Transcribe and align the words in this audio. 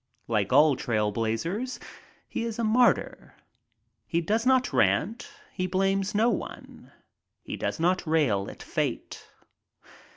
Like 0.27 0.51
all 0.51 0.75
trail 0.75 1.11
blazers, 1.11 1.79
he 2.27 2.43
is 2.43 2.57
a 2.57 2.63
martyr. 2.63 3.35
He 4.07 4.19
does 4.19 4.47
not 4.47 4.73
rant. 4.73 5.29
He 5.53 5.67
blames 5.67 6.15
no 6.15 6.31
one. 6.31 6.91
He 7.43 7.55
does 7.55 7.79
not 7.79 8.07
rail 8.07 8.49
at 8.49 8.63
fate. 8.63 9.29